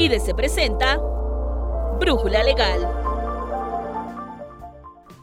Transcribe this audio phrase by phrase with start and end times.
[0.00, 0.96] IDC presenta
[2.00, 2.88] Brújula Legal.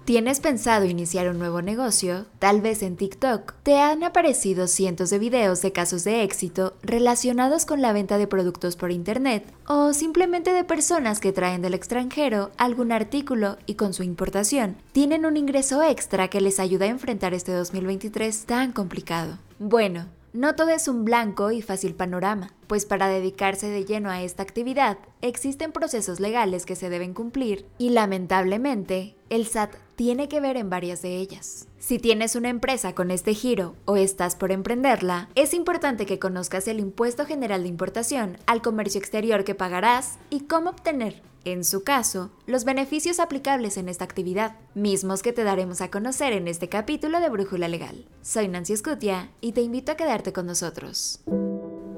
[0.05, 2.27] ¿Tienes pensado iniciar un nuevo negocio?
[2.37, 7.65] Tal vez en TikTok te han aparecido cientos de videos de casos de éxito relacionados
[7.65, 12.51] con la venta de productos por Internet o simplemente de personas que traen del extranjero
[12.57, 17.33] algún artículo y con su importación tienen un ingreso extra que les ayuda a enfrentar
[17.33, 19.39] este 2023 tan complicado.
[19.57, 20.05] Bueno,
[20.37, 24.43] no todo es un blanco y fácil panorama, pues para dedicarse de lleno a esta
[24.43, 30.55] actividad existen procesos legales que se deben cumplir y lamentablemente el SAT tiene que ver
[30.55, 31.67] en varias de ellas.
[31.79, 36.67] Si tienes una empresa con este giro o estás por emprenderla, es importante que conozcas
[36.67, 41.23] el impuesto general de importación al comercio exterior que pagarás y cómo obtener
[41.53, 46.33] en su caso, los beneficios aplicables en esta actividad, mismos que te daremos a conocer
[46.33, 48.05] en este capítulo de Brújula Legal.
[48.21, 51.21] Soy Nancy Scutia y te invito a quedarte con nosotros.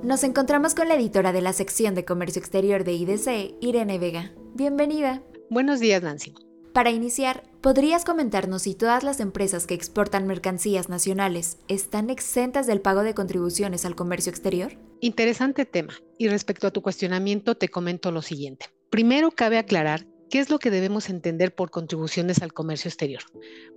[0.04, 4.34] Nos encontramos con la editora de la sección de Comercio Exterior de IDC, Irene Vega.
[4.54, 5.24] Bienvenida.
[5.50, 6.36] Buenos días, Nancy.
[6.72, 12.82] Para iniciar, ¿podrías comentarnos si todas las empresas que exportan mercancías nacionales están exentas del
[12.82, 14.78] pago de contribuciones al comercio exterior?
[15.02, 15.96] Interesante tema.
[16.20, 18.68] Y respecto a tu cuestionamiento, te comento lo siguiente.
[18.90, 23.22] Primero cabe aclarar qué es lo que debemos entender por contribuciones al comercio exterior.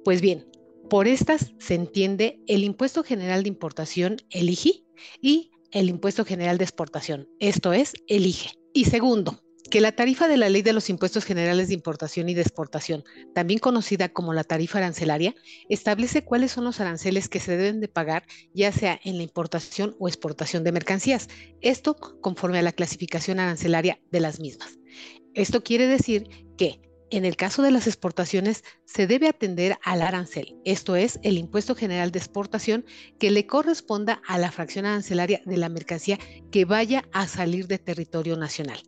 [0.05, 0.47] Pues bien,
[0.89, 4.85] por estas se entiende el impuesto general de importación, el IGI,
[5.21, 8.51] y el impuesto general de exportación, esto es, el IGE.
[8.75, 12.35] Y segundo, que la tarifa de la Ley de los Impuestos Generales de Importación y
[12.35, 15.35] de Exportación, también conocida como la tarifa arancelaria,
[15.71, 19.97] establece cuáles son los aranceles que se deben de pagar, ya sea en la importación
[19.99, 21.29] o exportación de mercancías.
[21.63, 24.81] Esto conforme a la clasificación arancelaria de las mismas.
[25.34, 26.80] Esto quiere decir que
[27.12, 31.75] en el caso de las exportaciones se debe atender al arancel, esto es, el impuesto
[31.75, 32.86] general de exportación
[33.19, 36.19] que le corresponda a la fracción arancelaria de la mercancía
[36.50, 38.80] que vaya a salir de territorio nacional.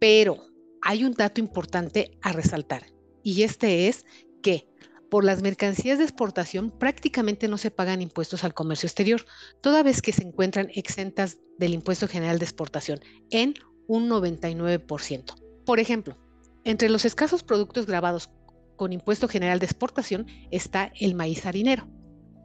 [0.00, 0.46] Pero
[0.82, 2.86] hay un dato importante a resaltar
[3.22, 4.04] y este es
[4.42, 4.66] que
[5.08, 9.24] por las mercancías de exportación prácticamente no se pagan impuestos al comercio exterior,
[9.60, 13.54] toda vez que se encuentran exentas del impuesto general de exportación en
[13.86, 15.47] un 99%.
[15.68, 16.16] Por ejemplo,
[16.64, 18.30] entre los escasos productos grabados
[18.76, 21.86] con impuesto general de exportación está el maíz harinero,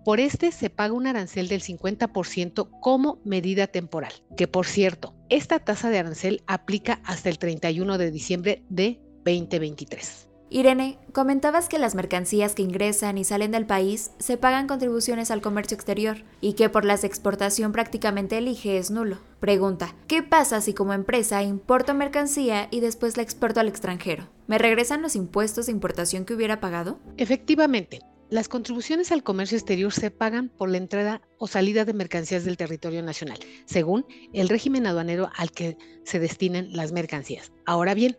[0.04, 5.60] por este se paga un arancel del 50% como medida temporal, que por cierto, esta
[5.60, 10.28] tasa de arancel aplica hasta el 31 de diciembre de 2023.
[10.54, 15.42] Irene, comentabas que las mercancías que ingresan y salen del país se pagan contribuciones al
[15.42, 19.18] comercio exterior y que por las de exportación prácticamente elige es nulo.
[19.40, 24.30] Pregunta, ¿qué pasa si como empresa importo mercancía y después la exporto al extranjero?
[24.46, 27.00] ¿Me regresan los impuestos de importación que hubiera pagado?
[27.18, 32.46] Efectivamente, las contribuciones al comercio exterior se pagan por la entrada o salida de mercancías
[32.46, 37.52] del territorio nacional, según el régimen aduanero al que se destinen las mercancías.
[37.66, 38.18] Ahora bien,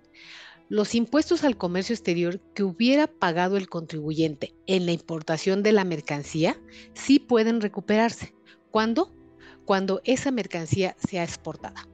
[0.69, 5.85] los impuestos al comercio exterior que hubiera pagado el contribuyente en la importación de la
[5.85, 6.59] mercancía
[6.95, 8.35] sí pueden recuperarse.
[8.71, 9.15] ¿Cuándo?
[9.65, 11.89] Cuando esa mercancía sea exportada.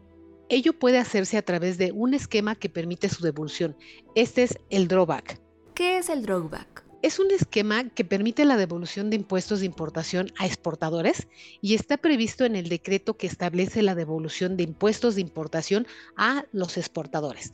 [0.48, 3.76] Ello puede hacerse a través de un esquema que permite su devolución.
[4.14, 5.40] Este es el drawback.
[5.74, 6.84] ¿Qué es el drawback?
[7.02, 11.28] Es un esquema que permite la devolución de impuestos de importación a exportadores
[11.62, 16.44] y está previsto en el decreto que establece la devolución de impuestos de importación a
[16.52, 17.52] los exportadores.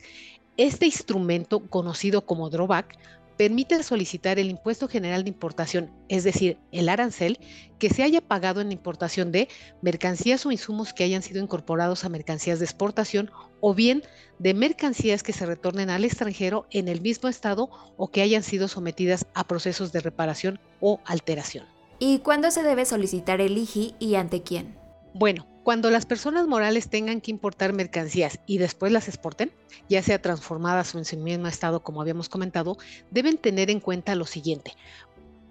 [0.57, 2.97] Este instrumento, conocido como drawback,
[3.37, 7.37] permite solicitar el impuesto general de importación, es decir, el arancel,
[7.77, 9.47] que se haya pagado en la importación de
[9.83, 13.29] mercancías o insumos que hayan sido incorporados a mercancías de exportación
[13.59, 14.01] o bien
[14.39, 18.67] de mercancías que se retornen al extranjero en el mismo estado o que hayan sido
[18.67, 21.65] sometidas a procesos de reparación o alteración.
[21.99, 24.75] ¿Y cuándo se debe solicitar el IGI y ante quién?
[25.13, 29.51] Bueno, cuando las personas morales tengan que importar mercancías y después las exporten,
[29.89, 32.77] ya sea transformadas o en su mismo estado, como habíamos comentado,
[33.11, 34.71] deben tener en cuenta lo siguiente.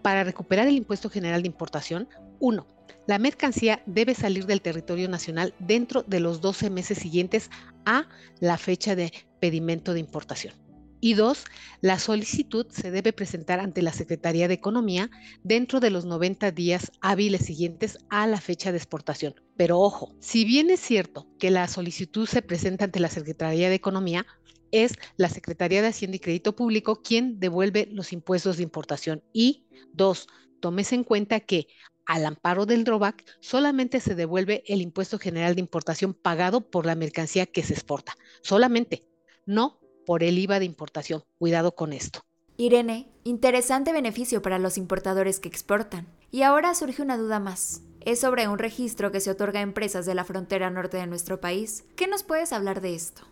[0.00, 2.08] Para recuperar el impuesto general de importación,
[2.40, 2.66] 1.
[3.06, 7.50] La mercancía debe salir del territorio nacional dentro de los 12 meses siguientes
[7.84, 8.08] a
[8.40, 10.65] la fecha de pedimento de importación.
[11.06, 11.44] Y dos,
[11.82, 15.08] la solicitud se debe presentar ante la Secretaría de Economía
[15.44, 19.36] dentro de los 90 días hábiles siguientes a la fecha de exportación.
[19.56, 23.76] Pero ojo, si bien es cierto que la solicitud se presenta ante la Secretaría de
[23.76, 24.26] Economía,
[24.72, 29.22] es la Secretaría de Hacienda y Crédito Público quien devuelve los impuestos de importación.
[29.32, 30.26] Y dos,
[30.58, 31.68] tómese en cuenta que
[32.04, 36.96] al amparo del drawback solamente se devuelve el impuesto general de importación pagado por la
[36.96, 38.16] mercancía que se exporta.
[38.42, 39.06] Solamente,
[39.46, 41.22] no por el IVA de importación.
[41.38, 42.20] Cuidado con esto.
[42.56, 46.06] Irene, interesante beneficio para los importadores que exportan.
[46.30, 47.82] Y ahora surge una duda más.
[48.00, 51.40] Es sobre un registro que se otorga a empresas de la frontera norte de nuestro
[51.40, 51.84] país.
[51.96, 53.22] ¿Qué nos puedes hablar de esto?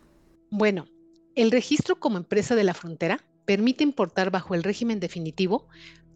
[0.50, 0.86] Bueno,
[1.34, 5.68] el registro como empresa de la frontera permite importar bajo el régimen definitivo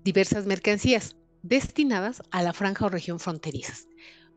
[0.04, 3.86] diversas mercancías destinadas a la franja o región fronterizas,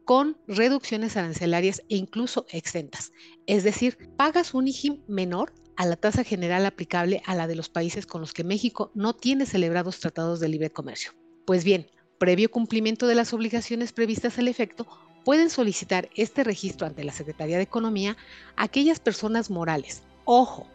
[0.05, 3.11] con reducciones arancelarias e incluso exentas.
[3.47, 7.67] Es decir, pagas un IGIM menor a la tasa general aplicable a la de los
[7.67, 11.11] países con los que México no tiene celebrados tratados de libre comercio.
[11.43, 11.87] Pues bien,
[12.19, 14.85] previo cumplimiento de las obligaciones previstas al efecto,
[15.25, 18.15] pueden solicitar este registro ante la Secretaría de Economía
[18.57, 20.67] aquellas personas morales, ojo,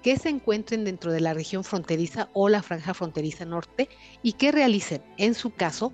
[0.00, 3.88] que se encuentren dentro de la región fronteriza o la franja fronteriza norte
[4.22, 5.92] y que realicen, en su caso,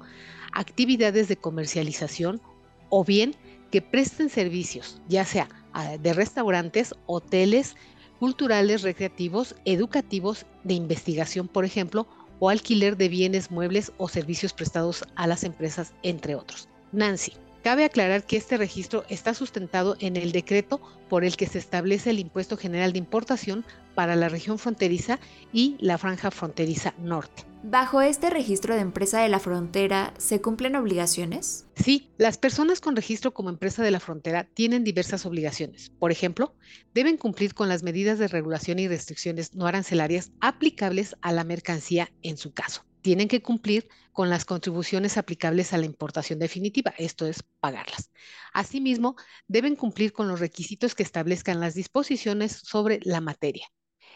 [0.52, 2.42] actividades de comercialización
[2.90, 3.34] o bien
[3.70, 7.74] que presten servicios, ya sea ah, de restaurantes, hoteles,
[8.18, 12.06] culturales, recreativos, educativos, de investigación, por ejemplo,
[12.40, 16.68] o alquiler de bienes, muebles o servicios prestados a las empresas, entre otros.
[16.92, 17.32] Nancy,
[17.62, 22.10] Cabe aclarar que este registro está sustentado en el decreto por el que se establece
[22.10, 25.18] el impuesto general de importación para la región fronteriza
[25.52, 27.47] y la franja fronteriza norte.
[27.64, 31.66] ¿Bajo este registro de empresa de la frontera se cumplen obligaciones?
[31.74, 35.90] Sí, las personas con registro como empresa de la frontera tienen diversas obligaciones.
[35.98, 36.54] Por ejemplo,
[36.94, 42.10] deben cumplir con las medidas de regulación y restricciones no arancelarias aplicables a la mercancía
[42.22, 47.26] en su caso tienen que cumplir con las contribuciones aplicables a la importación definitiva, esto
[47.26, 48.10] es, pagarlas.
[48.52, 49.16] Asimismo,
[49.46, 53.68] deben cumplir con los requisitos que establezcan las disposiciones sobre la materia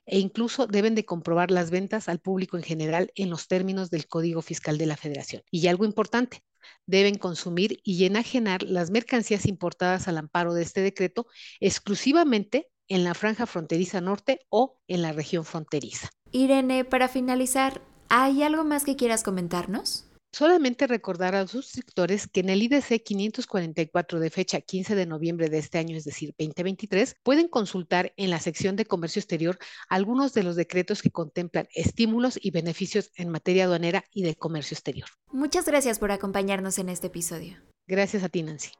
[0.06, 4.06] e incluso deben de comprobar las ventas al público en general en los términos del
[4.06, 5.42] Código Fiscal de la Federación.
[5.50, 6.42] Y algo importante,
[6.86, 11.26] deben consumir y enajenar las mercancías importadas al amparo de este decreto
[11.60, 16.10] exclusivamente en la franja fronteriza norte o en la región fronteriza.
[16.32, 17.82] Irene, para finalizar,
[18.14, 20.04] ¿Hay algo más que quieras comentarnos?
[20.34, 25.50] Solamente recordar a los suscriptores que en el IDC 544 de fecha 15 de noviembre
[25.50, 29.58] de este año, es decir, 2023, pueden consultar en la sección de comercio exterior
[29.90, 34.74] algunos de los decretos que contemplan estímulos y beneficios en materia aduanera y de comercio
[34.74, 35.08] exterior.
[35.30, 37.58] Muchas gracias por acompañarnos en este episodio.
[37.86, 38.70] Gracias a ti, Nancy.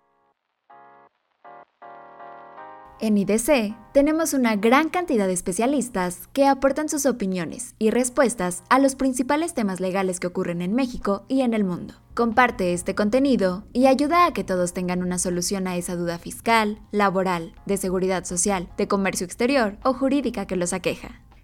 [3.03, 8.79] En IDC tenemos una gran cantidad de especialistas que aportan sus opiniones y respuestas a
[8.79, 11.95] los principales temas legales que ocurren en México y en el mundo.
[12.15, 16.79] Comparte este contenido y ayuda a que todos tengan una solución a esa duda fiscal,
[16.93, 21.23] laboral, de seguridad social, de comercio exterior o jurídica que los aqueja.